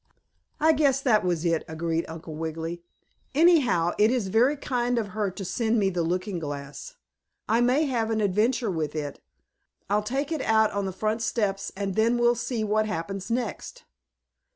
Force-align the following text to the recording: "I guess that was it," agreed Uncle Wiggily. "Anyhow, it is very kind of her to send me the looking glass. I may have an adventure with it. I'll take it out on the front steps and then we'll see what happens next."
"I 0.59 0.73
guess 0.73 0.99
that 1.01 1.23
was 1.23 1.45
it," 1.45 1.63
agreed 1.67 2.05
Uncle 2.07 2.33
Wiggily. 2.33 2.81
"Anyhow, 3.35 3.91
it 3.99 4.09
is 4.09 4.29
very 4.29 4.57
kind 4.57 4.97
of 4.97 5.09
her 5.09 5.29
to 5.29 5.45
send 5.45 5.77
me 5.77 5.91
the 5.91 6.01
looking 6.01 6.39
glass. 6.39 6.95
I 7.47 7.61
may 7.61 7.85
have 7.85 8.09
an 8.09 8.19
adventure 8.19 8.71
with 8.71 8.95
it. 8.95 9.21
I'll 9.91 10.01
take 10.01 10.31
it 10.31 10.41
out 10.41 10.71
on 10.71 10.85
the 10.87 10.91
front 10.91 11.21
steps 11.21 11.71
and 11.77 11.93
then 11.93 12.17
we'll 12.17 12.33
see 12.33 12.63
what 12.63 12.87
happens 12.87 13.29
next." 13.29 13.83